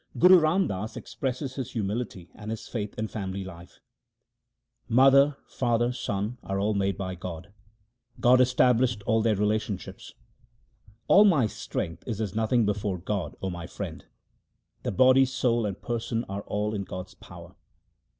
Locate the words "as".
12.19-12.33